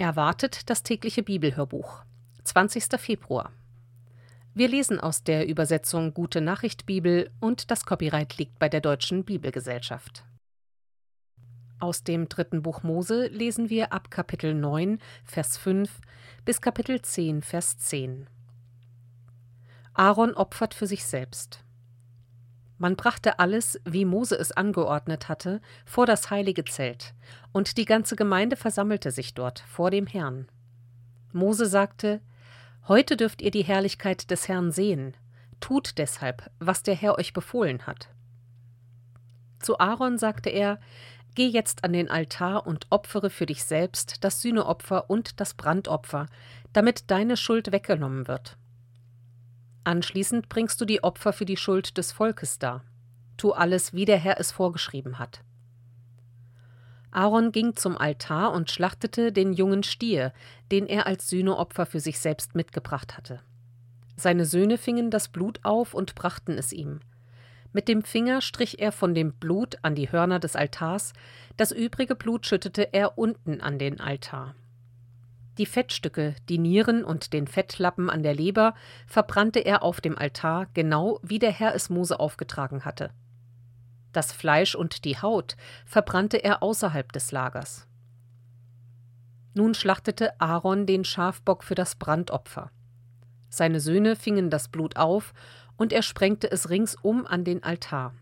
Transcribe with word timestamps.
Erwartet 0.00 0.70
das 0.70 0.82
tägliche 0.82 1.22
Bibelhörbuch. 1.22 2.06
20. 2.44 2.98
Februar. 2.98 3.52
Wir 4.54 4.66
lesen 4.66 4.98
aus 4.98 5.24
der 5.24 5.46
Übersetzung 5.46 6.14
Gute 6.14 6.40
Nachricht 6.40 6.86
Bibel 6.86 7.30
und 7.38 7.70
das 7.70 7.84
Copyright 7.84 8.38
liegt 8.38 8.58
bei 8.58 8.70
der 8.70 8.80
Deutschen 8.80 9.26
Bibelgesellschaft. 9.26 10.24
Aus 11.80 12.02
dem 12.02 12.30
dritten 12.30 12.62
Buch 12.62 12.82
Mose 12.82 13.26
lesen 13.26 13.68
wir 13.68 13.92
ab 13.92 14.10
Kapitel 14.10 14.54
9, 14.54 15.00
Vers 15.22 15.58
5 15.58 16.00
bis 16.46 16.62
Kapitel 16.62 17.02
10, 17.02 17.42
Vers 17.42 17.76
10. 17.76 18.26
Aaron 19.92 20.32
opfert 20.32 20.72
für 20.72 20.86
sich 20.86 21.04
selbst. 21.04 21.62
Man 22.80 22.96
brachte 22.96 23.38
alles, 23.38 23.78
wie 23.84 24.06
Mose 24.06 24.36
es 24.36 24.52
angeordnet 24.52 25.28
hatte, 25.28 25.60
vor 25.84 26.06
das 26.06 26.30
heilige 26.30 26.64
Zelt, 26.64 27.12
und 27.52 27.76
die 27.76 27.84
ganze 27.84 28.16
Gemeinde 28.16 28.56
versammelte 28.56 29.10
sich 29.10 29.34
dort 29.34 29.58
vor 29.68 29.90
dem 29.90 30.06
Herrn. 30.06 30.48
Mose 31.30 31.66
sagte: 31.66 32.22
Heute 32.88 33.18
dürft 33.18 33.42
ihr 33.42 33.50
die 33.50 33.64
Herrlichkeit 33.64 34.30
des 34.30 34.48
Herrn 34.48 34.72
sehen. 34.72 35.14
Tut 35.60 35.98
deshalb, 35.98 36.50
was 36.58 36.82
der 36.82 36.94
Herr 36.94 37.18
euch 37.18 37.34
befohlen 37.34 37.86
hat. 37.86 38.08
Zu 39.58 39.78
Aaron 39.78 40.16
sagte 40.16 40.48
er: 40.48 40.80
Geh 41.34 41.48
jetzt 41.48 41.84
an 41.84 41.92
den 41.92 42.10
Altar 42.10 42.66
und 42.66 42.86
opfere 42.88 43.28
für 43.28 43.44
dich 43.44 43.62
selbst 43.62 44.24
das 44.24 44.40
Sühneopfer 44.40 45.10
und 45.10 45.38
das 45.38 45.52
Brandopfer, 45.52 46.28
damit 46.72 47.10
deine 47.10 47.36
Schuld 47.36 47.72
weggenommen 47.72 48.26
wird. 48.26 48.56
Anschließend 49.84 50.48
bringst 50.48 50.80
du 50.80 50.84
die 50.84 51.02
Opfer 51.02 51.32
für 51.32 51.44
die 51.46 51.56
Schuld 51.56 51.96
des 51.96 52.12
Volkes 52.12 52.58
dar. 52.58 52.84
Tu 53.36 53.52
alles, 53.52 53.94
wie 53.94 54.04
der 54.04 54.18
Herr 54.18 54.38
es 54.38 54.52
vorgeschrieben 54.52 55.18
hat. 55.18 55.42
Aaron 57.10 57.50
ging 57.50 57.74
zum 57.74 57.96
Altar 57.96 58.52
und 58.52 58.70
schlachtete 58.70 59.32
den 59.32 59.52
jungen 59.52 59.82
Stier, 59.82 60.32
den 60.70 60.86
er 60.86 61.06
als 61.06 61.28
Sühneopfer 61.28 61.86
für 61.86 62.00
sich 62.00 62.20
selbst 62.20 62.54
mitgebracht 62.54 63.16
hatte. 63.16 63.40
Seine 64.16 64.44
Söhne 64.44 64.78
fingen 64.78 65.10
das 65.10 65.28
Blut 65.28 65.60
auf 65.64 65.94
und 65.94 66.14
brachten 66.14 66.58
es 66.58 66.72
ihm. 66.72 67.00
Mit 67.72 67.88
dem 67.88 68.02
Finger 68.02 68.40
strich 68.40 68.80
er 68.80 68.92
von 68.92 69.14
dem 69.14 69.32
Blut 69.32 69.76
an 69.82 69.94
die 69.94 70.12
Hörner 70.12 70.40
des 70.40 70.56
Altars, 70.56 71.12
das 71.56 71.72
übrige 71.72 72.14
Blut 72.14 72.46
schüttete 72.46 72.92
er 72.92 73.16
unten 73.16 73.60
an 73.60 73.78
den 73.78 74.00
Altar. 74.00 74.54
Die 75.60 75.66
Fettstücke, 75.66 76.34
die 76.48 76.56
Nieren 76.56 77.04
und 77.04 77.34
den 77.34 77.46
Fettlappen 77.46 78.08
an 78.08 78.22
der 78.22 78.32
Leber 78.32 78.72
verbrannte 79.06 79.58
er 79.58 79.82
auf 79.82 80.00
dem 80.00 80.16
Altar, 80.16 80.68
genau 80.72 81.20
wie 81.22 81.38
der 81.38 81.52
Herr 81.52 81.74
es 81.74 81.90
Mose 81.90 82.18
aufgetragen 82.18 82.86
hatte. 82.86 83.10
Das 84.10 84.32
Fleisch 84.32 84.74
und 84.74 85.04
die 85.04 85.20
Haut 85.20 85.58
verbrannte 85.84 86.38
er 86.38 86.62
außerhalb 86.62 87.12
des 87.12 87.30
Lagers. 87.30 87.86
Nun 89.52 89.74
schlachtete 89.74 90.40
Aaron 90.40 90.86
den 90.86 91.04
Schafbock 91.04 91.62
für 91.62 91.74
das 91.74 91.94
Brandopfer. 91.94 92.70
Seine 93.50 93.80
Söhne 93.80 94.16
fingen 94.16 94.48
das 94.48 94.68
Blut 94.68 94.96
auf, 94.96 95.34
und 95.76 95.92
er 95.92 96.00
sprengte 96.00 96.50
es 96.50 96.70
ringsum 96.70 97.26
an 97.26 97.44
den 97.44 97.62
Altar. 97.62 98.14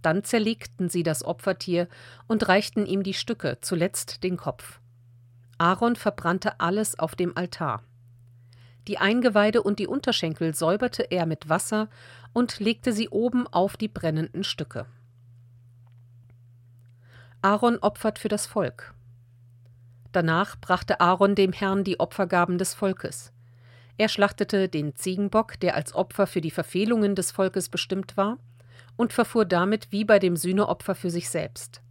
Dann 0.00 0.24
zerlegten 0.24 0.88
sie 0.88 1.02
das 1.02 1.26
Opfertier 1.26 1.88
und 2.26 2.48
reichten 2.48 2.86
ihm 2.86 3.02
die 3.02 3.12
Stücke, 3.12 3.58
zuletzt 3.60 4.24
den 4.24 4.38
Kopf. 4.38 4.80
Aaron 5.60 5.94
verbrannte 5.94 6.58
alles 6.58 6.98
auf 6.98 7.14
dem 7.14 7.36
Altar. 7.36 7.82
Die 8.88 8.96
Eingeweide 8.96 9.62
und 9.62 9.78
die 9.78 9.86
Unterschenkel 9.86 10.54
säuberte 10.54 11.02
er 11.10 11.26
mit 11.26 11.50
Wasser 11.50 11.90
und 12.32 12.60
legte 12.60 12.94
sie 12.94 13.10
oben 13.10 13.46
auf 13.46 13.76
die 13.76 13.88
brennenden 13.88 14.42
Stücke. 14.42 14.86
Aaron 17.42 17.76
opfert 17.80 18.18
für 18.18 18.28
das 18.28 18.46
Volk. 18.46 18.94
Danach 20.12 20.56
brachte 20.58 20.98
Aaron 21.02 21.34
dem 21.34 21.52
Herrn 21.52 21.84
die 21.84 22.00
Opfergaben 22.00 22.56
des 22.56 22.72
Volkes. 22.72 23.30
Er 23.98 24.08
schlachtete 24.08 24.70
den 24.70 24.96
Ziegenbock, 24.96 25.60
der 25.60 25.74
als 25.74 25.94
Opfer 25.94 26.26
für 26.26 26.40
die 26.40 26.50
Verfehlungen 26.50 27.14
des 27.14 27.32
Volkes 27.32 27.68
bestimmt 27.68 28.16
war, 28.16 28.38
und 28.96 29.12
verfuhr 29.12 29.44
damit 29.44 29.92
wie 29.92 30.06
bei 30.06 30.18
dem 30.18 30.36
Sühneopfer 30.36 30.94
für 30.94 31.10
sich 31.10 31.28
selbst. 31.28 31.82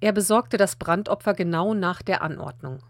Er 0.00 0.12
besorgte 0.12 0.56
das 0.56 0.76
Brandopfer 0.76 1.34
genau 1.34 1.74
nach 1.74 2.02
der 2.02 2.22
Anordnung. 2.22 2.82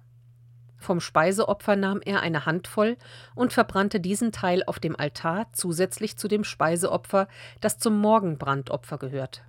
Vom 0.79 1.01
Speiseopfer 1.01 1.77
nahm 1.77 2.01
er 2.05 2.21
eine 2.21 2.47
Handvoll 2.47 2.97
und 3.35 3.53
verbrannte 3.53 4.01
diesen 4.01 4.33
Teil 4.33 4.63
auf 4.67 4.79
dem 4.79 4.99
Altar 4.99 5.47
zusätzlich 5.53 6.17
zu 6.17 6.29
dem 6.29 6.45
Speiseopfer, 6.45 7.29
das 7.61 7.79
zum 7.79 7.99
Morgenbrandopfer 8.01 8.99
gehört. 8.99 9.45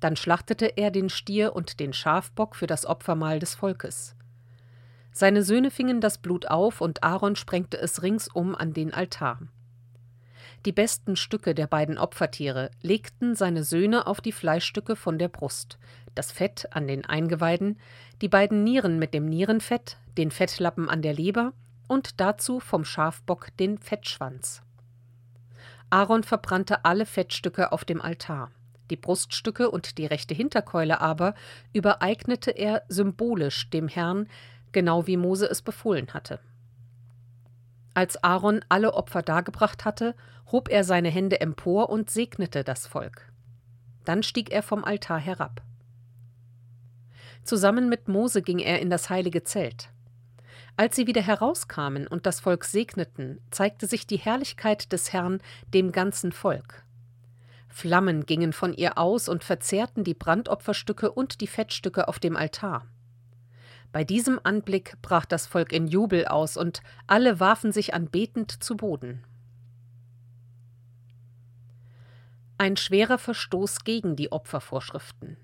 Dann 0.00 0.16
schlachtete 0.16 0.66
er 0.76 0.90
den 0.90 1.08
Stier 1.08 1.56
und 1.56 1.80
den 1.80 1.92
Schafbock 1.92 2.56
für 2.56 2.66
das 2.66 2.84
Opfermahl 2.84 3.38
des 3.38 3.54
Volkes. 3.54 4.16
Seine 5.12 5.42
Söhne 5.42 5.70
fingen 5.70 6.00
das 6.00 6.18
Blut 6.18 6.48
auf 6.48 6.80
und 6.80 7.02
Aaron 7.02 7.36
sprengte 7.36 7.78
es 7.78 8.02
ringsum 8.02 8.54
an 8.54 8.74
den 8.74 8.92
Altar. 8.92 9.38
Die 10.64 10.72
besten 10.72 11.14
Stücke 11.16 11.54
der 11.54 11.66
beiden 11.66 11.98
Opfertiere 11.98 12.70
legten 12.80 13.34
seine 13.34 13.64
Söhne 13.64 14.06
auf 14.06 14.22
die 14.22 14.32
Fleischstücke 14.32 14.96
von 14.96 15.18
der 15.18 15.28
Brust, 15.28 15.78
das 16.14 16.32
Fett 16.32 16.68
an 16.70 16.86
den 16.86 17.04
Eingeweiden, 17.04 17.78
die 18.22 18.28
beiden 18.28 18.64
Nieren 18.64 18.98
mit 18.98 19.12
dem 19.12 19.26
Nierenfett, 19.26 19.98
den 20.16 20.30
Fettlappen 20.30 20.88
an 20.88 21.02
der 21.02 21.12
Leber 21.12 21.52
und 21.86 22.18
dazu 22.18 22.60
vom 22.60 22.86
Schafbock 22.86 23.54
den 23.58 23.76
Fettschwanz. 23.76 24.62
Aaron 25.90 26.22
verbrannte 26.22 26.86
alle 26.86 27.04
Fettstücke 27.04 27.70
auf 27.70 27.84
dem 27.84 28.00
Altar. 28.00 28.50
Die 28.90 28.96
Bruststücke 28.96 29.70
und 29.70 29.98
die 29.98 30.06
rechte 30.06 30.34
Hinterkeule 30.34 31.00
aber 31.00 31.34
übereignete 31.74 32.50
er 32.50 32.84
symbolisch 32.88 33.68
dem 33.68 33.88
Herrn, 33.88 34.28
genau 34.72 35.06
wie 35.06 35.18
Mose 35.18 35.46
es 35.46 35.60
befohlen 35.60 36.14
hatte. 36.14 36.40
Als 37.94 38.22
Aaron 38.22 38.64
alle 38.68 38.94
Opfer 38.94 39.22
dargebracht 39.22 39.84
hatte, 39.84 40.14
hob 40.50 40.68
er 40.68 40.84
seine 40.84 41.10
Hände 41.10 41.40
empor 41.40 41.88
und 41.88 42.10
segnete 42.10 42.64
das 42.64 42.86
Volk. 42.86 43.32
Dann 44.04 44.22
stieg 44.22 44.50
er 44.50 44.62
vom 44.62 44.84
Altar 44.84 45.18
herab. 45.18 45.62
Zusammen 47.44 47.88
mit 47.88 48.08
Mose 48.08 48.42
ging 48.42 48.58
er 48.58 48.80
in 48.80 48.90
das 48.90 49.10
heilige 49.10 49.44
Zelt. 49.44 49.90
Als 50.76 50.96
sie 50.96 51.06
wieder 51.06 51.22
herauskamen 51.22 52.08
und 52.08 52.26
das 52.26 52.40
Volk 52.40 52.64
segneten, 52.64 53.40
zeigte 53.50 53.86
sich 53.86 54.06
die 54.06 54.16
Herrlichkeit 54.16 54.92
des 54.92 55.12
Herrn 55.12 55.40
dem 55.72 55.92
ganzen 55.92 56.32
Volk. 56.32 56.84
Flammen 57.68 58.26
gingen 58.26 58.52
von 58.52 58.72
ihr 58.72 58.98
aus 58.98 59.28
und 59.28 59.44
verzehrten 59.44 60.04
die 60.04 60.14
Brandopferstücke 60.14 61.12
und 61.12 61.40
die 61.40 61.46
Fettstücke 61.46 62.08
auf 62.08 62.18
dem 62.18 62.36
Altar. 62.36 62.86
Bei 63.94 64.02
diesem 64.02 64.40
Anblick 64.42 65.00
brach 65.02 65.24
das 65.24 65.46
Volk 65.46 65.72
in 65.72 65.86
Jubel 65.86 66.26
aus, 66.26 66.56
und 66.56 66.82
alle 67.06 67.38
warfen 67.38 67.70
sich 67.70 67.94
anbetend 67.94 68.50
zu 68.50 68.76
Boden. 68.76 69.22
Ein 72.58 72.76
schwerer 72.76 73.18
Verstoß 73.18 73.84
gegen 73.84 74.16
die 74.16 74.32
Opfervorschriften. 74.32 75.36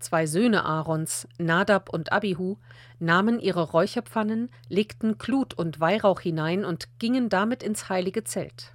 Zwei 0.00 0.24
Söhne 0.24 0.64
Aarons, 0.64 1.28
Nadab 1.36 1.90
und 1.90 2.10
Abihu, 2.10 2.56
nahmen 3.00 3.38
ihre 3.38 3.64
Räucherpfannen, 3.70 4.48
legten 4.70 5.18
Glut 5.18 5.52
und 5.52 5.78
Weihrauch 5.78 6.20
hinein 6.20 6.64
und 6.64 6.98
gingen 6.98 7.28
damit 7.28 7.62
ins 7.62 7.90
heilige 7.90 8.24
Zelt. 8.24 8.74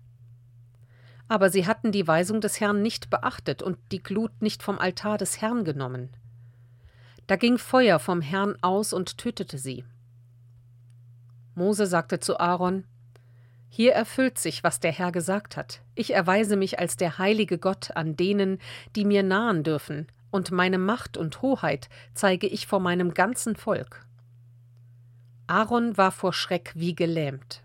Aber 1.28 1.50
sie 1.50 1.66
hatten 1.66 1.92
die 1.92 2.08
Weisung 2.08 2.42
des 2.42 2.60
Herrn 2.60 2.84
nicht 2.84 3.10
beachtet 3.10 3.64
und 3.64 3.80
die 3.92 4.04
Glut 4.04 4.44
nicht 4.44 4.62
vom 4.62 4.78
Altar 4.78 5.18
des 5.18 5.42
Herrn 5.42 5.66
genommen. 5.66 6.12
Da 7.32 7.38
ging 7.38 7.58
Feuer 7.58 7.98
vom 8.00 8.20
Herrn 8.20 8.58
aus 8.62 8.92
und 8.92 9.18
tötete 9.18 9.58
sie. 9.58 9.86
Mose 11.56 11.86
sagte 11.86 12.20
zu 12.20 12.42
Aaron: 12.42 12.84
Hier 13.70 13.94
erfüllt 13.94 14.38
sich, 14.38 14.66
was 14.66 14.82
der 14.82 14.92
Herr 14.92 15.14
gesagt 15.14 15.56
hat. 15.56 15.82
Ich 15.96 16.14
erweise 16.14 16.58
mich 16.58 16.78
als 16.78 16.98
der 16.98 17.20
heilige 17.20 17.58
Gott 17.58 17.96
an 17.96 18.18
denen, 18.18 18.60
die 18.98 19.06
mir 19.06 19.24
nahen 19.24 19.64
dürfen, 19.64 20.08
und 20.30 20.52
meine 20.52 20.78
Macht 20.78 21.16
und 21.16 21.42
Hoheit 21.42 21.88
zeige 22.14 22.48
ich 22.48 22.68
vor 22.68 22.82
meinem 22.82 23.14
ganzen 23.14 23.56
Volk. 23.56 24.06
Aaron 25.48 25.96
war 25.96 26.12
vor 26.12 26.34
Schreck 26.34 26.74
wie 26.76 26.96
gelähmt. 26.96 27.64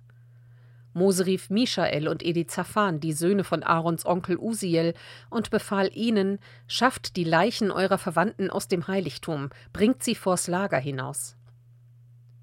Mose 0.96 1.26
rief 1.26 1.50
Michael 1.50 2.08
und 2.08 2.22
Elizaphan, 2.22 3.00
die 3.00 3.12
Söhne 3.12 3.44
von 3.44 3.62
Aarons 3.62 4.06
Onkel 4.06 4.38
Usiel, 4.38 4.94
und 5.28 5.50
befahl 5.50 5.90
ihnen: 5.92 6.38
Schafft 6.68 7.16
die 7.16 7.24
Leichen 7.24 7.70
eurer 7.70 7.98
Verwandten 7.98 8.48
aus 8.48 8.66
dem 8.66 8.88
Heiligtum, 8.88 9.50
bringt 9.74 10.02
sie 10.02 10.14
vors 10.14 10.48
Lager 10.48 10.78
hinaus. 10.78 11.36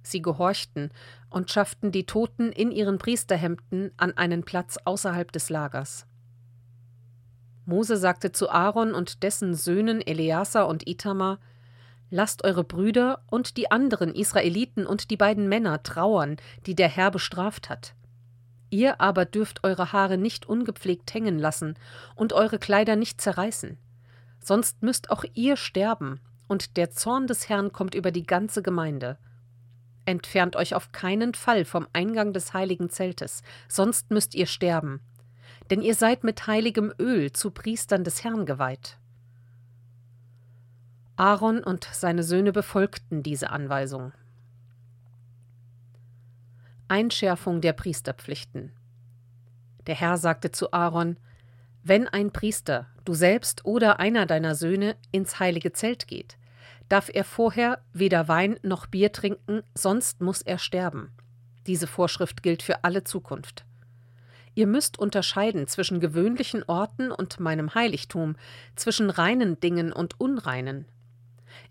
Sie 0.03 0.21
gehorchten 0.21 0.91
und 1.31 1.50
schafften 1.50 1.91
die 1.91 2.05
Toten 2.05 2.51
in 2.51 2.71
ihren 2.71 3.00
Priesterhemden 3.00 3.91
an 3.97 4.15
einen 4.17 4.44
Platz 4.44 4.77
außerhalb 4.85 5.31
des 5.31 5.49
Lagers. 5.49 6.06
Mose 7.65 7.97
sagte 7.97 8.33
zu 8.33 8.51
Aaron 8.51 8.94
und 8.94 9.23
dessen 9.23 9.56
Söhnen 9.56 9.99
Eleazar 9.99 10.67
und 10.67 10.88
Itamar: 10.88 11.39
Lasst 12.11 12.44
eure 12.44 12.63
Brüder 12.63 13.23
und 13.31 13.57
die 13.57 13.71
anderen 13.71 14.13
Israeliten 14.13 14.85
und 14.85 15.09
die 15.09 15.17
beiden 15.17 15.49
Männer 15.49 15.81
trauern, 15.81 16.38
die 16.67 16.75
der 16.75 16.89
Herr 16.89 17.09
bestraft 17.09 17.71
hat. 17.71 17.95
Ihr 18.73 18.99
aber 18.99 19.25
dürft 19.25 19.63
eure 19.63 19.91
Haare 19.93 20.17
nicht 20.17 20.47
ungepflegt 20.47 21.13
hängen 21.13 21.37
lassen 21.37 21.75
und 22.15 22.33
eure 22.33 22.57
Kleider 22.57 22.95
nicht 22.95 23.21
zerreißen. 23.21 23.77
Sonst 24.39 24.81
müsst 24.81 25.11
auch 25.11 25.23
ihr 25.35 25.57
sterben, 25.57 26.19
und 26.47 26.75
der 26.75 26.89
Zorn 26.89 27.27
des 27.27 27.49
Herrn 27.49 27.71
kommt 27.71 27.93
über 27.93 28.09
die 28.09 28.25
ganze 28.25 28.63
Gemeinde. 28.63 29.19
Entfernt 30.05 30.55
euch 30.55 30.73
auf 30.73 30.91
keinen 30.91 31.35
Fall 31.35 31.65
vom 31.65 31.85
Eingang 31.93 32.33
des 32.33 32.55
heiligen 32.55 32.89
Zeltes, 32.89 33.43
sonst 33.67 34.09
müsst 34.09 34.33
ihr 34.33 34.47
sterben. 34.47 35.01
Denn 35.69 35.83
ihr 35.83 35.93
seid 35.93 36.23
mit 36.23 36.47
heiligem 36.47 36.91
Öl 36.97 37.31
zu 37.31 37.51
Priestern 37.51 38.03
des 38.03 38.23
Herrn 38.23 38.47
geweiht. 38.47 38.97
Aaron 41.15 41.63
und 41.63 41.87
seine 41.91 42.23
Söhne 42.23 42.51
befolgten 42.51 43.21
diese 43.21 43.51
Anweisung. 43.51 44.13
Einschärfung 46.94 47.60
der 47.60 47.74
Priesterpflichten. 47.74 48.72
Der 49.88 49.95
Herr 49.95 50.19
sagte 50.19 50.51
zu 50.51 50.74
Aaron: 50.74 51.18
Wenn 51.81 52.07
ein 52.07 52.31
Priester, 52.31 52.86
du 53.04 53.16
selbst 53.16 53.66
oder 53.66 54.00
einer 54.00 54.28
deiner 54.28 54.54
Söhne, 54.54 54.95
ins 55.12 55.40
heilige 55.40 55.74
Zelt 55.74 56.07
geht, 56.07 56.38
darf 56.90 57.10
er 57.12 57.24
vorher 57.24 57.80
weder 57.94 58.28
Wein 58.28 58.60
noch 58.62 58.86
Bier 58.86 59.12
trinken, 59.12 59.63
sonst 59.74 60.22
muss 60.22 60.44
er 60.44 60.60
sterben. 60.60 61.12
Diese 61.66 61.88
Vorschrift 61.88 62.44
gilt 62.44 62.62
für 62.62 62.84
alle 62.84 63.04
Zukunft. 63.04 63.66
Ihr 64.54 64.68
müsst 64.68 65.00
unterscheiden 65.00 65.66
zwischen 65.66 66.00
gewöhnlichen 66.00 66.62
Orten 66.62 67.10
und 67.10 67.40
meinem 67.40 67.74
Heiligtum, 67.74 68.36
zwischen 68.75 69.10
reinen 69.10 69.60
Dingen 69.60 69.92
und 69.92 70.19
unreinen. 70.19 70.86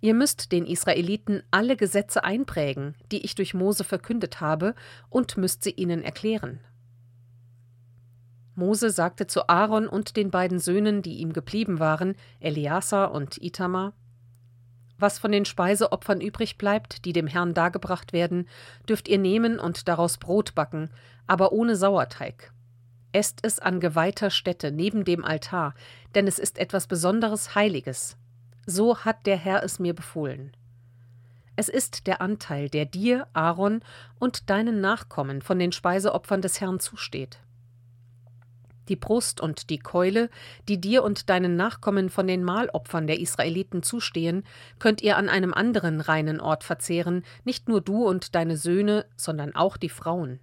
Ihr 0.00 0.14
müsst 0.14 0.52
den 0.52 0.66
Israeliten 0.66 1.42
alle 1.50 1.76
Gesetze 1.76 2.24
einprägen, 2.24 2.94
die 3.10 3.24
ich 3.24 3.34
durch 3.34 3.54
Mose 3.54 3.84
verkündet 3.84 4.40
habe, 4.40 4.74
und 5.10 5.36
müsst 5.36 5.62
sie 5.64 5.70
ihnen 5.70 6.02
erklären. 6.02 6.60
Mose 8.54 8.90
sagte 8.90 9.26
zu 9.26 9.48
Aaron 9.48 9.88
und 9.88 10.16
den 10.16 10.30
beiden 10.30 10.58
Söhnen, 10.58 11.02
die 11.02 11.14
ihm 11.16 11.32
geblieben 11.32 11.78
waren, 11.78 12.16
Eleazar 12.38 13.12
und 13.12 13.42
Itamar: 13.42 13.94
Was 14.98 15.18
von 15.18 15.32
den 15.32 15.46
Speiseopfern 15.46 16.20
übrig 16.20 16.58
bleibt, 16.58 17.04
die 17.06 17.12
dem 17.14 17.26
Herrn 17.26 17.54
dargebracht 17.54 18.12
werden, 18.12 18.48
dürft 18.88 19.08
ihr 19.08 19.18
nehmen 19.18 19.58
und 19.58 19.88
daraus 19.88 20.18
Brot 20.18 20.54
backen, 20.54 20.90
aber 21.26 21.52
ohne 21.52 21.76
Sauerteig. 21.76 22.52
Esst 23.12 23.40
es 23.42 23.58
an 23.58 23.80
geweihter 23.80 24.30
Stätte 24.30 24.70
neben 24.70 25.04
dem 25.04 25.24
Altar, 25.24 25.74
denn 26.14 26.26
es 26.26 26.38
ist 26.38 26.58
etwas 26.58 26.86
besonderes 26.86 27.54
Heiliges. 27.54 28.16
So 28.66 28.98
hat 28.98 29.26
der 29.26 29.36
Herr 29.36 29.62
es 29.62 29.78
mir 29.78 29.94
befohlen. 29.94 30.52
Es 31.56 31.68
ist 31.68 32.06
der 32.06 32.22
Anteil, 32.22 32.68
der 32.68 32.86
dir, 32.86 33.26
Aaron, 33.32 33.82
und 34.18 34.48
deinen 34.50 34.80
Nachkommen 34.80 35.42
von 35.42 35.58
den 35.58 35.72
Speiseopfern 35.72 36.40
des 36.40 36.60
Herrn 36.60 36.80
zusteht. 36.80 37.40
Die 38.88 38.96
Brust 38.96 39.40
und 39.40 39.70
die 39.70 39.78
Keule, 39.78 40.28
die 40.68 40.80
dir 40.80 41.04
und 41.04 41.28
deinen 41.28 41.56
Nachkommen 41.56 42.08
von 42.08 42.26
den 42.26 42.42
Mahlopfern 42.42 43.06
der 43.06 43.20
Israeliten 43.20 43.82
zustehen, 43.82 44.44
könnt 44.78 45.02
ihr 45.02 45.16
an 45.16 45.28
einem 45.28 45.54
anderen 45.54 46.00
reinen 46.00 46.40
Ort 46.40 46.64
verzehren, 46.64 47.22
nicht 47.44 47.68
nur 47.68 47.80
du 47.80 48.06
und 48.06 48.34
deine 48.34 48.56
Söhne, 48.56 49.06
sondern 49.16 49.54
auch 49.54 49.76
die 49.76 49.88
Frauen. 49.88 50.40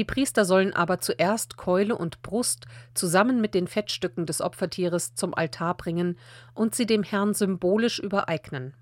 Die 0.00 0.04
Priester 0.06 0.46
sollen 0.46 0.72
aber 0.72 1.00
zuerst 1.00 1.58
Keule 1.58 1.94
und 1.94 2.22
Brust 2.22 2.64
zusammen 2.94 3.42
mit 3.42 3.52
den 3.52 3.66
Fettstücken 3.66 4.24
des 4.24 4.40
Opfertieres 4.40 5.14
zum 5.14 5.34
Altar 5.34 5.76
bringen 5.76 6.18
und 6.54 6.74
sie 6.74 6.86
dem 6.86 7.02
Herrn 7.02 7.34
symbolisch 7.34 7.98
übereignen. 7.98 8.72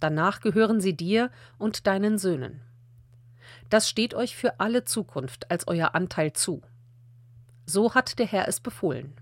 Danach 0.00 0.42
gehören 0.42 0.82
sie 0.82 0.94
dir 0.94 1.30
und 1.56 1.86
deinen 1.86 2.18
Söhnen. 2.18 2.60
Das 3.70 3.88
steht 3.88 4.12
euch 4.12 4.36
für 4.36 4.60
alle 4.60 4.84
Zukunft 4.84 5.50
als 5.50 5.66
euer 5.66 5.94
Anteil 5.94 6.34
zu. 6.34 6.60
So 7.64 7.94
hat 7.94 8.18
der 8.18 8.26
Herr 8.26 8.46
es 8.46 8.60
befohlen. 8.60 9.18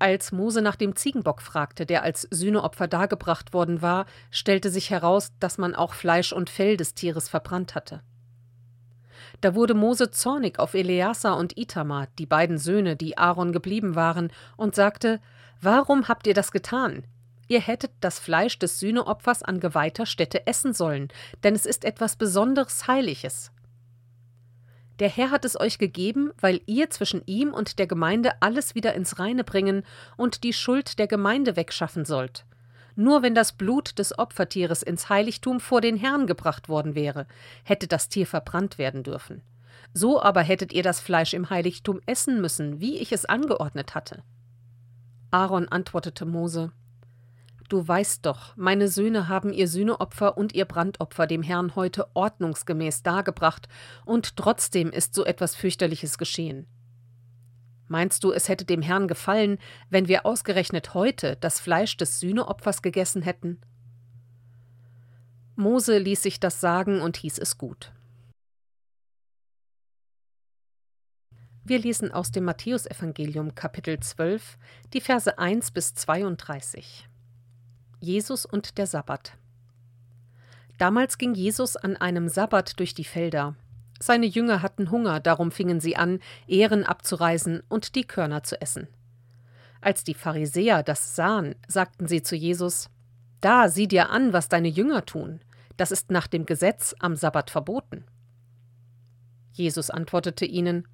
Als 0.00 0.32
Mose 0.32 0.60
nach 0.60 0.74
dem 0.74 0.96
Ziegenbock 0.96 1.40
fragte, 1.40 1.86
der 1.86 2.02
als 2.02 2.22
Sühneopfer 2.32 2.88
dargebracht 2.88 3.52
worden 3.52 3.80
war, 3.80 4.06
stellte 4.32 4.70
sich 4.70 4.90
heraus, 4.90 5.30
dass 5.38 5.56
man 5.56 5.76
auch 5.76 5.94
Fleisch 5.94 6.32
und 6.32 6.50
Fell 6.50 6.76
des 6.76 6.94
Tieres 6.94 7.28
verbrannt 7.28 7.76
hatte. 7.76 8.02
Da 9.40 9.54
wurde 9.54 9.74
Mose 9.74 10.10
zornig 10.10 10.58
auf 10.58 10.74
Eleazar 10.74 11.36
und 11.36 11.56
Itamar, 11.56 12.08
die 12.18 12.26
beiden 12.26 12.58
Söhne, 12.58 12.96
die 12.96 13.18
Aaron 13.18 13.52
geblieben 13.52 13.94
waren, 13.94 14.32
und 14.56 14.74
sagte: 14.74 15.20
Warum 15.60 16.08
habt 16.08 16.26
ihr 16.26 16.34
das 16.34 16.52
getan? 16.52 17.04
Ihr 17.48 17.60
hättet 17.60 17.92
das 18.00 18.18
Fleisch 18.18 18.58
des 18.58 18.80
Sühneopfers 18.80 19.42
an 19.42 19.60
geweihter 19.60 20.06
Stätte 20.06 20.46
essen 20.46 20.72
sollen, 20.72 21.08
denn 21.42 21.54
es 21.54 21.66
ist 21.66 21.84
etwas 21.84 22.16
besonderes 22.16 22.86
Heiliges. 22.86 23.50
Der 25.00 25.08
Herr 25.08 25.30
hat 25.30 25.44
es 25.44 25.58
euch 25.58 25.78
gegeben, 25.78 26.32
weil 26.40 26.60
ihr 26.66 26.88
zwischen 26.88 27.22
ihm 27.26 27.52
und 27.52 27.78
der 27.78 27.86
Gemeinde 27.86 28.32
alles 28.40 28.74
wieder 28.74 28.94
ins 28.94 29.18
Reine 29.18 29.42
bringen 29.42 29.82
und 30.16 30.44
die 30.44 30.52
Schuld 30.52 30.98
der 30.98 31.08
Gemeinde 31.08 31.56
wegschaffen 31.56 32.04
sollt. 32.04 32.46
Nur 32.96 33.22
wenn 33.22 33.34
das 33.34 33.52
Blut 33.52 33.98
des 33.98 34.18
Opfertieres 34.18 34.82
ins 34.82 35.08
Heiligtum 35.08 35.60
vor 35.60 35.80
den 35.80 35.96
Herrn 35.96 36.26
gebracht 36.26 36.68
worden 36.68 36.94
wäre, 36.94 37.26
hätte 37.64 37.88
das 37.88 38.08
Tier 38.08 38.26
verbrannt 38.26 38.78
werden 38.78 39.02
dürfen. 39.02 39.42
So 39.92 40.22
aber 40.22 40.42
hättet 40.42 40.72
ihr 40.72 40.82
das 40.82 41.00
Fleisch 41.00 41.34
im 41.34 41.50
Heiligtum 41.50 42.00
essen 42.06 42.40
müssen, 42.40 42.80
wie 42.80 42.98
ich 42.98 43.12
es 43.12 43.24
angeordnet 43.24 43.94
hatte. 43.94 44.22
Aaron 45.30 45.68
antwortete 45.68 46.24
Mose 46.24 46.72
Du 47.68 47.86
weißt 47.86 48.26
doch, 48.26 48.56
meine 48.56 48.88
Söhne 48.88 49.28
haben 49.28 49.52
ihr 49.52 49.68
Sühneopfer 49.68 50.36
und 50.36 50.54
ihr 50.54 50.66
Brandopfer 50.66 51.26
dem 51.26 51.42
Herrn 51.42 51.74
heute 51.74 52.06
ordnungsgemäß 52.14 53.02
dargebracht, 53.02 53.68
und 54.04 54.36
trotzdem 54.36 54.90
ist 54.90 55.14
so 55.14 55.24
etwas 55.24 55.56
fürchterliches 55.56 56.18
geschehen. 56.18 56.66
Meinst 57.88 58.24
du, 58.24 58.32
es 58.32 58.48
hätte 58.48 58.64
dem 58.64 58.82
Herrn 58.82 59.08
gefallen, 59.08 59.58
wenn 59.90 60.08
wir 60.08 60.24
ausgerechnet 60.24 60.94
heute 60.94 61.36
das 61.36 61.60
Fleisch 61.60 61.96
des 61.96 62.20
Sühneopfers 62.20 62.82
gegessen 62.82 63.22
hätten? 63.22 63.60
Mose 65.56 65.98
ließ 65.98 66.22
sich 66.22 66.40
das 66.40 66.60
sagen 66.60 67.00
und 67.00 67.16
hieß 67.16 67.38
es 67.38 67.58
gut. 67.58 67.92
Wir 71.66 71.78
lesen 71.78 72.12
aus 72.12 72.30
dem 72.30 72.44
Matthäusevangelium 72.44 73.54
Kapitel 73.54 73.98
12, 73.98 74.58
die 74.92 75.00
Verse 75.00 75.38
1 75.38 75.70
bis 75.70 75.94
32. 75.94 77.08
Jesus 78.00 78.44
und 78.44 78.76
der 78.76 78.86
Sabbat. 78.86 79.38
Damals 80.76 81.16
ging 81.16 81.34
Jesus 81.34 81.76
an 81.76 81.96
einem 81.96 82.28
Sabbat 82.28 82.78
durch 82.78 82.92
die 82.92 83.04
Felder. 83.04 83.54
Seine 84.04 84.26
Jünger 84.26 84.60
hatten 84.60 84.90
Hunger, 84.90 85.18
darum 85.18 85.50
fingen 85.50 85.80
sie 85.80 85.96
an, 85.96 86.18
Ehren 86.46 86.84
abzureisen 86.84 87.62
und 87.70 87.94
die 87.94 88.04
Körner 88.04 88.42
zu 88.42 88.60
essen. 88.60 88.86
Als 89.80 90.04
die 90.04 90.12
Pharisäer 90.12 90.82
das 90.82 91.16
sahen, 91.16 91.54
sagten 91.68 92.06
sie 92.06 92.22
zu 92.22 92.36
Jesus: 92.36 92.90
Da, 93.40 93.70
sieh 93.70 93.88
dir 93.88 94.10
an, 94.10 94.34
was 94.34 94.50
deine 94.50 94.68
Jünger 94.68 95.06
tun. 95.06 95.40
Das 95.78 95.90
ist 95.90 96.10
nach 96.10 96.26
dem 96.26 96.44
Gesetz 96.44 96.94
am 96.98 97.16
Sabbat 97.16 97.48
verboten. 97.48 98.04
Jesus 99.52 99.88
antwortete 99.88 100.44
ihnen: 100.44 100.86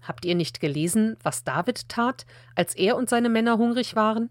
Habt 0.00 0.24
ihr 0.24 0.34
nicht 0.34 0.58
gelesen, 0.58 1.16
was 1.22 1.44
David 1.44 1.88
tat, 1.88 2.26
als 2.56 2.74
er 2.74 2.96
und 2.96 3.08
seine 3.08 3.28
Männer 3.28 3.56
hungrig 3.56 3.94
waren? 3.94 4.30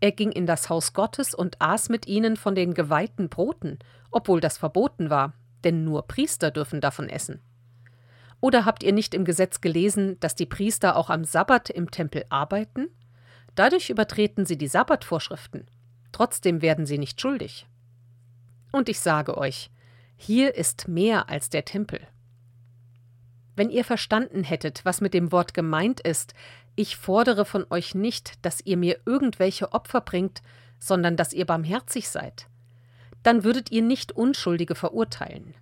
Er 0.00 0.12
ging 0.12 0.32
in 0.32 0.46
das 0.46 0.70
Haus 0.70 0.94
Gottes 0.94 1.34
und 1.34 1.60
aß 1.60 1.90
mit 1.90 2.06
ihnen 2.06 2.38
von 2.38 2.54
den 2.54 2.72
geweihten 2.72 3.28
Broten, 3.28 3.78
obwohl 4.10 4.40
das 4.40 4.56
verboten 4.56 5.10
war, 5.10 5.34
denn 5.62 5.84
nur 5.84 6.08
Priester 6.08 6.50
dürfen 6.50 6.80
davon 6.80 7.10
essen. 7.10 7.42
Oder 8.40 8.64
habt 8.64 8.82
ihr 8.82 8.92
nicht 8.92 9.14
im 9.14 9.24
Gesetz 9.24 9.60
gelesen, 9.60 10.18
dass 10.20 10.34
die 10.34 10.46
Priester 10.46 10.96
auch 10.96 11.10
am 11.10 11.24
Sabbat 11.24 11.70
im 11.70 11.90
Tempel 11.90 12.24
arbeiten? 12.30 12.88
Dadurch 13.54 13.90
übertreten 13.90 14.46
sie 14.46 14.56
die 14.56 14.68
Sabbatvorschriften. 14.68 15.66
Trotzdem 16.12 16.62
werden 16.62 16.86
sie 16.86 16.98
nicht 16.98 17.20
schuldig. 17.20 17.66
Und 18.72 18.88
ich 18.88 19.00
sage 19.00 19.36
euch, 19.36 19.70
hier 20.16 20.54
ist 20.54 20.88
mehr 20.88 21.28
als 21.28 21.50
der 21.50 21.64
Tempel. 21.64 22.00
Wenn 23.56 23.70
ihr 23.70 23.84
verstanden 23.84 24.44
hättet, 24.44 24.84
was 24.84 25.00
mit 25.00 25.12
dem 25.12 25.32
Wort 25.32 25.54
gemeint 25.54 26.00
ist, 26.00 26.34
ich 26.76 26.96
fordere 26.96 27.44
von 27.44 27.66
euch 27.68 27.94
nicht, 27.94 28.44
dass 28.44 28.64
ihr 28.64 28.76
mir 28.76 29.00
irgendwelche 29.04 29.72
Opfer 29.72 30.00
bringt, 30.00 30.40
sondern 30.78 31.16
dass 31.16 31.32
ihr 31.32 31.44
barmherzig 31.44 32.08
seid, 32.08 32.46
dann 33.22 33.44
würdet 33.44 33.70
ihr 33.70 33.82
nicht 33.82 34.12
Unschuldige 34.12 34.74
verurteilen. 34.74 35.54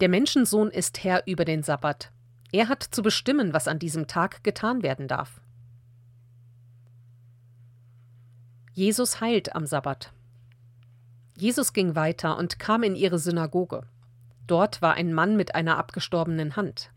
Der 0.00 0.08
Menschensohn 0.08 0.70
ist 0.70 1.04
Herr 1.04 1.26
über 1.26 1.44
den 1.44 1.62
Sabbat. 1.62 2.10
Er 2.50 2.68
hat 2.68 2.82
zu 2.82 3.02
bestimmen, 3.02 3.52
was 3.52 3.68
an 3.68 3.78
diesem 3.78 4.06
Tag 4.06 4.44
getan 4.44 4.82
werden 4.82 5.08
darf. 5.08 5.40
Jesus 8.72 9.20
heilt 9.20 9.54
am 9.54 9.66
Sabbat. 9.66 10.12
Jesus 11.36 11.72
ging 11.72 11.94
weiter 11.94 12.38
und 12.38 12.58
kam 12.58 12.82
in 12.82 12.94
ihre 12.94 13.18
Synagoge. 13.18 13.82
Dort 14.46 14.82
war 14.82 14.94
ein 14.94 15.12
Mann 15.12 15.36
mit 15.36 15.54
einer 15.54 15.78
abgestorbenen 15.78 16.56
Hand. 16.56 16.90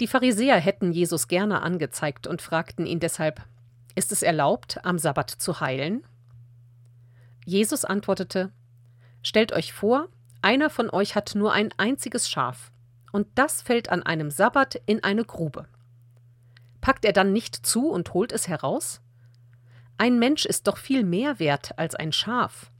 Die 0.00 0.06
Pharisäer 0.06 0.56
hätten 0.56 0.92
Jesus 0.92 1.28
gerne 1.28 1.62
angezeigt 1.62 2.26
und 2.26 2.40
fragten 2.40 2.86
ihn 2.86 3.00
deshalb: 3.00 3.44
Ist 3.94 4.12
es 4.12 4.22
erlaubt, 4.22 4.84
am 4.84 4.98
Sabbat 4.98 5.30
zu 5.30 5.60
heilen? 5.60 6.04
Jesus 7.44 7.84
antwortete: 7.84 8.52
Stellt 9.22 9.52
euch 9.52 9.72
vor, 9.72 10.08
einer 10.42 10.70
von 10.70 10.90
euch 10.90 11.14
hat 11.14 11.34
nur 11.34 11.52
ein 11.52 11.70
einziges 11.76 12.28
Schaf, 12.30 12.70
und 13.12 13.26
das 13.34 13.62
fällt 13.62 13.90
an 13.90 14.02
einem 14.02 14.30
Sabbat 14.30 14.80
in 14.86 15.02
eine 15.02 15.24
Grube. 15.24 15.66
Packt 16.80 17.04
er 17.04 17.12
dann 17.12 17.32
nicht 17.32 17.54
zu 17.54 17.90
und 17.90 18.14
holt 18.14 18.32
es 18.32 18.48
heraus? 18.48 19.00
Ein 19.96 20.18
Mensch 20.18 20.44
ist 20.46 20.68
doch 20.68 20.76
viel 20.76 21.04
mehr 21.04 21.38
wert 21.38 21.76
als 21.76 21.94
ein 21.94 22.12
Schaf. 22.12 22.70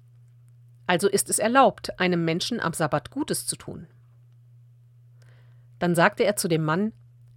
Also 0.86 1.08
ist 1.08 1.28
es 1.28 1.38
erlaubt, 1.38 1.98
einem 1.98 2.24
Menschen 2.24 2.60
am 2.60 2.72
Sabbat 2.72 3.10
Gutes 3.10 3.46
zu 3.46 3.56
tun. 3.56 3.88
Dann 5.78 5.94
sagte 5.94 6.24
er 6.24 6.36
zu 6.36 6.48
dem 6.48 6.64
Mann: 6.64 6.92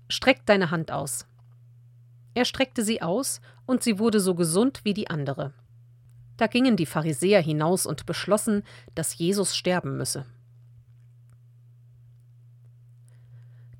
Streck 0.07 0.45
deine 0.45 0.71
Hand 0.71 0.91
aus. 0.91 1.25
Er 2.33 2.45
streckte 2.45 2.83
sie 2.83 3.01
aus, 3.01 3.41
und 3.65 3.83
sie 3.83 3.99
wurde 3.99 4.19
so 4.19 4.35
gesund 4.35 4.81
wie 4.83 4.93
die 4.93 5.09
andere. 5.09 5.53
Da 6.41 6.47
gingen 6.47 6.75
die 6.75 6.87
Pharisäer 6.87 7.39
hinaus 7.39 7.85
und 7.85 8.07
beschlossen, 8.07 8.63
dass 8.95 9.15
Jesus 9.15 9.55
sterben 9.55 9.95
müsse. 9.95 10.25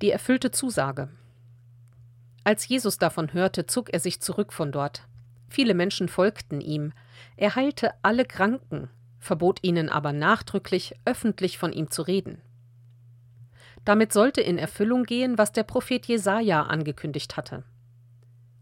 Die 0.00 0.12
erfüllte 0.12 0.52
Zusage. 0.52 1.08
Als 2.44 2.68
Jesus 2.68 2.98
davon 2.98 3.32
hörte, 3.32 3.66
zog 3.66 3.92
er 3.92 3.98
sich 3.98 4.20
zurück 4.20 4.52
von 4.52 4.70
dort. 4.70 5.08
Viele 5.48 5.74
Menschen 5.74 6.06
folgten 6.06 6.60
ihm. 6.60 6.92
Er 7.36 7.56
heilte 7.56 7.94
alle 8.02 8.24
Kranken, 8.24 8.88
verbot 9.18 9.58
ihnen 9.62 9.88
aber 9.88 10.12
nachdrücklich, 10.12 10.94
öffentlich 11.04 11.58
von 11.58 11.72
ihm 11.72 11.90
zu 11.90 12.02
reden. 12.02 12.40
Damit 13.84 14.12
sollte 14.12 14.40
in 14.40 14.56
Erfüllung 14.56 15.02
gehen, 15.02 15.36
was 15.36 15.50
der 15.50 15.64
Prophet 15.64 16.06
Jesaja 16.06 16.62
angekündigt 16.62 17.36
hatte. 17.36 17.64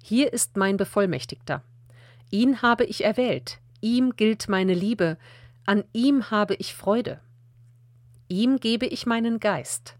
Hier 0.02 0.32
ist 0.32 0.56
mein 0.56 0.78
Bevollmächtigter. 0.78 1.62
Ihn 2.30 2.62
habe 2.62 2.84
ich 2.84 3.04
erwählt, 3.04 3.59
ihm 3.80 4.16
gilt 4.16 4.48
meine 4.48 4.74
Liebe, 4.74 5.18
an 5.66 5.84
ihm 5.92 6.30
habe 6.30 6.54
ich 6.54 6.74
Freude. 6.74 7.20
Ihm 8.28 8.58
gebe 8.58 8.86
ich 8.86 9.06
meinen 9.06 9.40
Geist. 9.40 9.96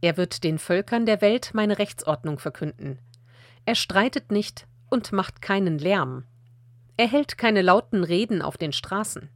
Er 0.00 0.16
wird 0.16 0.44
den 0.44 0.58
Völkern 0.58 1.06
der 1.06 1.20
Welt 1.20 1.52
meine 1.54 1.78
Rechtsordnung 1.78 2.38
verkünden. 2.38 2.98
Er 3.64 3.74
streitet 3.74 4.30
nicht 4.30 4.66
und 4.90 5.12
macht 5.12 5.40
keinen 5.40 5.78
Lärm. 5.78 6.24
Er 6.96 7.08
hält 7.08 7.38
keine 7.38 7.62
lauten 7.62 8.04
Reden 8.04 8.42
auf 8.42 8.56
den 8.56 8.72
Straßen. 8.72 9.30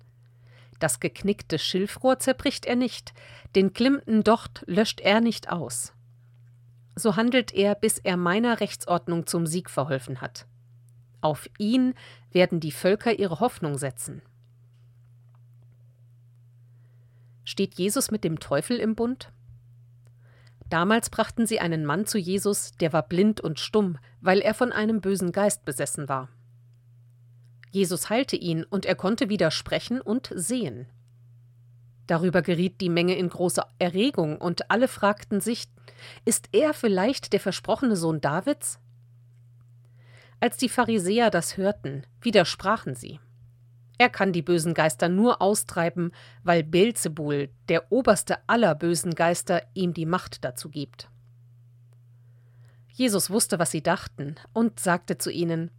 Das 0.79 1.01
geknickte 1.01 1.59
Schilfrohr 1.59 2.19
zerbricht 2.19 2.67
er 2.67 2.77
nicht, 2.77 3.13
den 3.57 3.73
klimmenden 3.73 4.23
Docht 4.23 4.63
löscht 4.67 5.01
er 5.01 5.21
nicht 5.21 5.51
aus. 5.51 5.93
So 6.95 7.17
handelt 7.17 7.53
er, 7.53 7.75
bis 7.75 7.99
er 7.99 8.17
meiner 8.17 8.61
Rechtsordnung 8.61 9.27
zum 9.27 9.47
Sieg 9.47 9.71
verholfen 9.71 10.21
hat. 10.21 10.47
Auf 11.21 11.49
ihn 11.59 11.95
werden 12.31 12.61
die 12.61 12.73
Völker 12.73 13.19
ihre 13.19 13.41
Hoffnung 13.41 13.79
setzen. 13.79 14.23
Steht 17.45 17.75
Jesus 17.75 18.11
mit 18.11 18.25
dem 18.25 18.41
Teufel 18.41 18.77
im 18.79 18.95
Bund? 18.95 19.33
Damals 20.69 21.09
brachten 21.09 21.47
sie 21.47 21.61
einen 21.61 21.87
Mann 21.87 22.05
zu 22.05 22.19
Jesus, 22.19 22.73
der 22.73 22.93
war 22.93 23.03
blind 23.03 23.41
und 23.41 23.59
stumm, 23.59 23.97
weil 24.21 24.41
er 24.41 24.53
von 24.53 24.71
einem 24.71 25.01
bösen 25.01 25.33
Geist 25.33 25.65
besessen 25.65 26.09
war. 26.09 26.29
Jesus 27.71 28.11
heilte 28.11 28.37
ihn, 28.37 28.65
und 28.65 28.87
er 28.87 28.95
konnte 28.95 29.29
wieder 29.29 29.51
sprechen 29.51 30.01
und 30.01 30.31
sehen. 30.35 30.87
Darüber 32.07 32.43
geriet 32.43 32.81
die 32.81 32.89
Menge 32.89 33.17
in 33.17 33.29
große 33.29 33.63
Erregung, 33.79 34.39
und 34.39 34.71
alle 34.71 34.89
fragten 34.89 35.41
sich, 35.41 35.69
ist 36.25 36.51
er 36.53 36.75
vielleicht 36.75 37.33
der 37.33 37.41
versprochene 37.41 37.97
Sohn 37.97 38.21
Davids? 38.21 38.79
Als 40.41 40.57
die 40.57 40.69
Pharisäer 40.69 41.31
das 41.31 41.57
hörten, 41.57 42.07
widersprachen 42.21 42.95
sie. 42.95 43.19
Er 43.99 44.09
kann 44.09 44.33
die 44.33 44.43
bösen 44.43 44.75
Geister 44.75 45.09
nur 45.09 45.43
austreiben, 45.43 46.13
weil 46.45 46.63
Beelzebul, 46.63 47.49
der 47.69 47.91
oberste 47.91 48.39
aller 48.47 48.77
bösen 48.77 49.15
Geister, 49.17 49.63
ihm 49.75 49.93
die 49.93 50.07
Macht 50.07 50.45
dazu 50.45 50.71
gibt. 50.71 51.09
Jesus 52.93 53.31
wusste, 53.31 53.59
was 53.59 53.73
sie 53.73 53.83
dachten, 53.83 54.37
und 54.53 54.79
sagte 54.79 55.19
zu 55.19 55.31
ihnen 55.31 55.73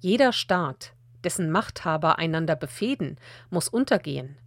Jeder 0.00 0.32
Staat, 0.32 0.94
dessen 1.24 1.50
Machthaber 1.50 2.18
einander 2.18 2.56
befehden, 2.56 3.16
muss 3.50 3.68
untergehen. 3.68 4.38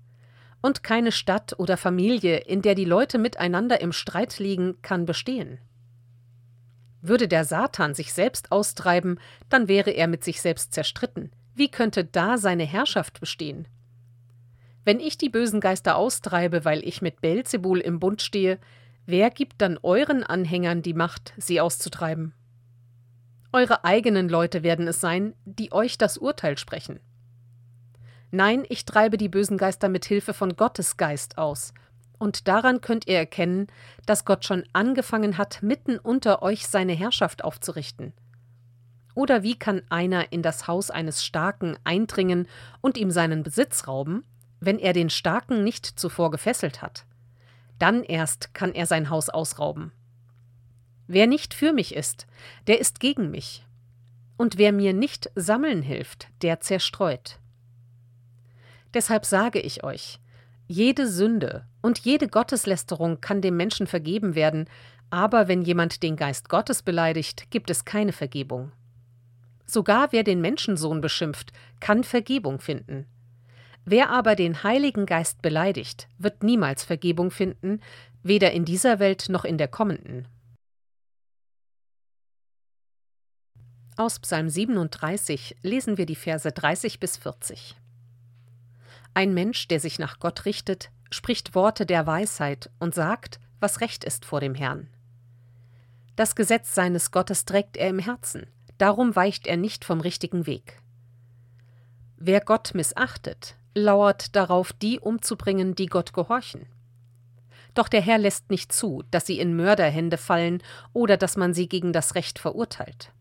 Und 0.62 0.83
keine 0.83 1.12
Stadt 1.12 1.57
oder 1.59 1.77
Familie, 1.77 2.38
in 2.38 2.63
der 2.63 2.74
die 2.74 2.86
Leute 2.86 3.19
miteinander 3.19 3.81
im 3.81 3.91
Streit 3.91 4.39
liegen, 4.39 4.81
kann 4.81 5.05
bestehen. 5.05 5.59
Würde 7.01 7.27
der 7.27 7.45
Satan 7.45 7.93
sich 7.93 8.13
selbst 8.13 8.51
austreiben, 8.51 9.19
dann 9.49 9.67
wäre 9.67 9.91
er 9.91 10.07
mit 10.07 10.23
sich 10.23 10.41
selbst 10.41 10.73
zerstritten. 10.73 11.31
Wie 11.55 11.69
könnte 11.69 12.03
da 12.03 12.37
seine 12.37 12.63
Herrschaft 12.63 13.19
bestehen? 13.19 13.67
Wenn 14.85 14.99
ich 14.99 15.17
die 15.17 15.29
bösen 15.29 15.59
Geister 15.59 15.95
austreibe, 15.95 16.65
weil 16.65 16.85
ich 16.85 17.01
mit 17.01 17.21
Belzebul 17.21 17.79
im 17.79 17.99
Bund 17.99 18.21
stehe, 18.21 18.59
wer 19.05 19.29
gibt 19.29 19.61
dann 19.61 19.77
euren 19.81 20.23
Anhängern 20.23 20.81
die 20.81 20.93
Macht, 20.93 21.33
sie 21.37 21.61
auszutreiben? 21.61 22.33
Eure 23.51 23.83
eigenen 23.83 24.29
Leute 24.29 24.63
werden 24.63 24.87
es 24.87 25.01
sein, 25.01 25.33
die 25.45 25.71
euch 25.71 25.97
das 25.97 26.17
Urteil 26.17 26.57
sprechen. 26.57 26.99
Nein, 28.31 28.63
ich 28.69 28.85
treibe 28.85 29.17
die 29.17 29.29
bösen 29.29 29.57
Geister 29.57 29.89
mit 29.89 30.05
Hilfe 30.05 30.33
von 30.33 30.55
Gottes 30.55 30.97
Geist 30.97 31.37
aus. 31.37 31.73
Und 32.19 32.47
daran 32.47 32.81
könnt 32.81 33.07
ihr 33.07 33.17
erkennen, 33.17 33.67
dass 34.05 34.25
Gott 34.25 34.45
schon 34.45 34.63
angefangen 34.73 35.38
hat, 35.38 35.63
mitten 35.63 35.97
unter 35.97 36.43
euch 36.43 36.67
seine 36.67 36.93
Herrschaft 36.93 37.43
aufzurichten. 37.43 38.13
Oder 39.15 39.41
wie 39.41 39.57
kann 39.57 39.81
einer 39.89 40.31
in 40.31 40.41
das 40.41 40.67
Haus 40.67 40.91
eines 40.91 41.25
Starken 41.25 41.77
eindringen 41.83 42.47
und 42.81 42.97
ihm 42.97 43.09
seinen 43.09 43.43
Besitz 43.43 43.88
rauben, 43.88 44.23
wenn 44.59 44.79
er 44.79 44.93
den 44.93 45.09
Starken 45.09 45.63
nicht 45.63 45.85
zuvor 45.85 46.29
gefesselt 46.29 46.81
hat? 46.81 47.05
Dann 47.79 48.03
erst 48.03 48.53
kann 48.53 48.73
er 48.73 48.85
sein 48.85 49.09
Haus 49.09 49.29
ausrauben. 49.29 49.93
Wer 51.07 51.25
nicht 51.25 51.53
für 51.53 51.73
mich 51.73 51.95
ist, 51.95 52.27
der 52.67 52.79
ist 52.79 52.99
gegen 52.99 53.31
mich. 53.31 53.65
Und 54.38 54.57
wer 54.57 54.71
mir 54.71 54.93
nicht 54.93 55.31
sammeln 55.35 55.81
hilft, 55.81 56.27
der 56.41 56.59
zerstreut. 56.59 57.39
Deshalb 58.93 59.25
sage 59.25 59.59
ich 59.59 59.83
euch, 59.83 60.19
jede 60.69 61.07
Sünde 61.07 61.65
und 61.81 61.97
jede 61.99 62.27
Gotteslästerung 62.27 63.21
kann 63.21 63.41
dem 63.41 63.57
Menschen 63.57 63.88
vergeben 63.88 64.35
werden, 64.35 64.69
aber 65.09 65.47
wenn 65.47 65.63
jemand 65.63 66.03
den 66.03 66.15
Geist 66.15 66.47
Gottes 66.47 66.83
beleidigt, 66.83 67.49
gibt 67.49 67.71
es 67.71 67.85
keine 67.85 68.11
Vergebung. 68.11 68.71
Sogar 69.65 70.11
wer 70.11 70.23
den 70.23 70.41
Menschensohn 70.41 71.01
beschimpft, 71.01 71.51
kann 71.79 72.03
Vergebung 72.03 72.59
finden. 72.59 73.07
Wer 73.83 74.11
aber 74.11 74.35
den 74.35 74.61
Heiligen 74.61 75.07
Geist 75.07 75.41
beleidigt, 75.41 76.07
wird 76.19 76.43
niemals 76.43 76.83
Vergebung 76.83 77.31
finden, 77.31 77.81
weder 78.21 78.51
in 78.51 78.63
dieser 78.63 78.99
Welt 78.99 79.25
noch 79.27 79.45
in 79.45 79.57
der 79.57 79.69
kommenden. 79.69 80.27
Aus 83.97 84.19
Psalm 84.19 84.49
37 84.49 85.57
lesen 85.63 85.97
wir 85.97 86.05
die 86.05 86.15
Verse 86.15 86.51
30 86.51 86.99
bis 86.99 87.17
40. 87.17 87.75
Ein 89.13 89.33
Mensch, 89.33 89.67
der 89.67 89.79
sich 89.79 89.99
nach 89.99 90.19
Gott 90.19 90.45
richtet, 90.45 90.91
spricht 91.11 91.55
Worte 91.55 91.85
der 91.85 92.05
Weisheit 92.05 92.69
und 92.79 92.93
sagt, 92.93 93.39
was 93.59 93.81
recht 93.81 94.03
ist 94.03 94.25
vor 94.25 94.39
dem 94.39 94.55
Herrn. 94.55 94.87
Das 96.15 96.35
Gesetz 96.35 96.75
seines 96.75 97.11
Gottes 97.11 97.45
trägt 97.45 97.77
er 97.77 97.89
im 97.89 97.99
Herzen, 97.99 98.47
darum 98.77 99.15
weicht 99.15 99.47
er 99.47 99.57
nicht 99.57 99.85
vom 99.85 100.01
richtigen 100.01 100.45
Weg. 100.45 100.81
Wer 102.17 102.41
Gott 102.41 102.73
missachtet, 102.73 103.55
lauert 103.73 104.35
darauf, 104.35 104.73
die 104.73 104.99
umzubringen, 104.99 105.75
die 105.75 105.87
Gott 105.87 106.13
gehorchen. 106.13 106.65
Doch 107.73 107.87
der 107.87 108.01
Herr 108.01 108.17
lässt 108.17 108.49
nicht 108.49 108.73
zu, 108.73 109.03
dass 109.11 109.25
sie 109.25 109.39
in 109.39 109.55
Mörderhände 109.55 110.17
fallen 110.17 110.61
oder 110.91 111.17
dass 111.17 111.37
man 111.37 111.53
sie 111.53 111.69
gegen 111.69 111.93
das 111.93 112.15
Recht 112.15 112.39
verurteilt 112.39 113.13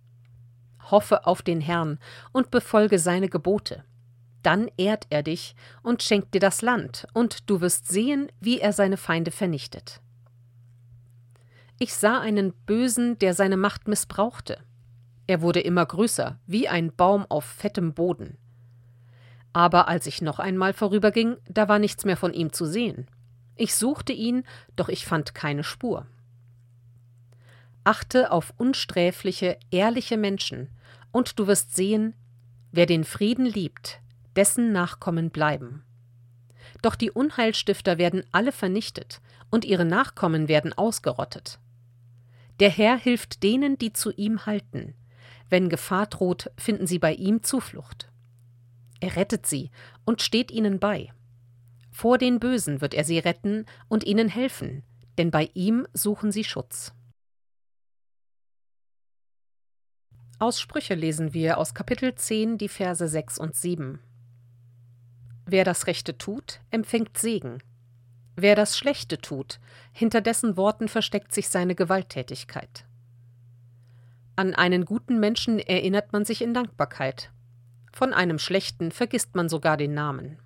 hoffe 0.91 1.27
auf 1.27 1.43
den 1.43 1.61
Herrn 1.61 1.99
und 2.33 2.51
befolge 2.51 2.99
seine 2.99 3.29
Gebote. 3.29 3.85
Dann 4.49 4.71
ehrt 4.79 5.07
er 5.11 5.23
dich 5.23 5.55
und 5.83 6.03
schenkt 6.03 6.33
dir 6.33 6.41
das 6.41 6.63
Land, 6.63 7.07
und 7.13 7.51
du 7.51 7.61
wirst 7.61 7.87
sehen, 7.87 8.33
wie 8.41 8.61
er 8.61 8.73
seine 8.73 8.97
Feinde 8.97 9.31
vernichtet. 9.31 10.01
Ich 11.79 11.93
sah 11.93 12.19
einen 12.19 12.55
Bösen, 12.65 13.19
der 13.19 13.35
seine 13.35 13.59
Macht 13.59 13.89
missbrauchte. 13.89 14.57
Er 15.27 15.43
wurde 15.43 15.61
immer 15.61 15.85
größer, 15.85 16.39
wie 16.47 16.67
ein 16.67 16.97
Baum 16.97 17.27
auf 17.29 17.45
fettem 17.45 17.93
Boden. 17.93 18.39
Aber 19.53 19.87
als 19.87 20.07
ich 20.07 20.23
noch 20.23 20.39
einmal 20.39 20.73
vorüberging, 20.73 21.37
da 21.47 21.69
war 21.69 21.79
nichts 21.79 22.07
mehr 22.07 22.17
von 22.17 22.33
ihm 22.33 22.51
zu 22.51 22.65
sehen. 22.65 23.07
Ich 23.55 23.75
suchte 23.75 24.15
ihn, 24.15 24.45
doch 24.77 24.89
ich 24.89 25.05
fand 25.05 25.35
keine 25.35 25.63
Spur. 25.63 26.07
Achte 27.85 28.33
auf 28.33 28.55
unsträfliche, 28.57 29.59
ehrliche 29.71 30.17
Menschen, 30.17 30.71
und 31.13 31.39
du 31.39 31.47
wirst 31.47 31.77
sehen, 31.77 32.15
wer 32.73 32.87
den 32.87 33.05
Frieden 33.05 33.45
liebt, 33.45 34.01
dessen 34.39 34.71
Nachkommen 34.71 35.31
bleiben. 35.31 35.83
Doch 36.81 36.95
die 36.95 37.11
Unheilstifter 37.11 37.99
werden 37.99 38.23
alle 38.31 38.53
vernichtet, 38.53 39.21
und 39.51 39.65
ihre 39.65 39.85
Nachkommen 39.85 40.47
werden 40.47 40.73
ausgerottet. 40.73 41.59
Der 42.61 42.71
Herr 42.71 42.97
hilft 42.97 43.43
denen, 43.43 43.79
die 43.79 43.93
zu 43.93 44.13
ihm 44.13 44.47
halten. 44.47 44.95
Wenn 45.51 45.69
Gefahr 45.69 46.07
droht, 46.07 46.53
finden 46.57 46.87
sie 46.87 47.01
bei 47.01 47.15
ihm 47.15 47.43
Zuflucht. 47.43 48.13
Er 49.01 49.17
rettet 49.17 49.45
sie 49.45 49.73
und 50.05 50.23
steht 50.23 50.53
ihnen 50.53 50.79
bei. 50.79 51.13
Vor 51.91 52.17
den 52.17 52.39
Bösen 52.39 52.81
wird 52.81 52.95
er 52.95 53.03
sie 53.03 53.19
retten 53.19 53.67
und 53.89 54.05
ihnen 54.05 54.29
helfen, 54.29 54.85
denn 55.19 55.33
bei 55.33 55.51
ihm 55.55 55.85
suchen 55.95 56.31
sie 56.31 56.45
Schutz. 56.45 56.93
Aus 60.39 60.61
Sprüche 60.61 60.95
lesen 60.95 61.35
wir 61.35 61.59
aus 61.59 61.75
Kapitel 61.75 62.15
10 62.15 62.57
die 62.57 62.69
Verse 62.69 63.09
6 63.09 63.39
und 63.39 63.57
7. 63.57 63.99
Wer 65.51 65.65
das 65.65 65.87
Rechte 65.87 66.19
tut, 66.19 66.61
empfängt 66.71 67.17
Segen. 67.17 67.63
Wer 68.37 68.55
das 68.55 68.77
Schlechte 68.77 69.17
tut, 69.17 69.61
hinter 69.93 70.21
dessen 70.21 70.59
Worten 70.59 70.89
versteckt 70.89 71.33
sich 71.33 71.49
seine 71.49 71.75
Gewalttätigkeit. 71.75 72.85
An 74.37 74.55
einen 74.55 74.85
guten 74.85 75.19
Menschen 75.19 75.59
erinnert 75.59 76.13
man 76.13 76.27
sich 76.27 76.43
in 76.43 76.53
Dankbarkeit. 76.53 77.33
Von 77.95 78.13
einem 78.13 78.39
schlechten 78.39 78.91
vergisst 78.91 79.35
man 79.37 79.49
sogar 79.49 79.79
den 79.79 79.95
Namen. 79.95 80.37